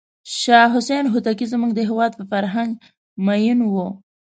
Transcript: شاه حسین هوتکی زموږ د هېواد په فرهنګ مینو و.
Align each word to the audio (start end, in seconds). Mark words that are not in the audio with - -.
شاه 0.39 0.69
حسین 0.75 1.05
هوتکی 1.13 1.45
زموږ 1.53 1.71
د 1.75 1.79
هېواد 1.89 2.11
په 2.19 2.23
فرهنګ 2.31 2.71
مینو 3.25 3.67
و. 3.73 3.77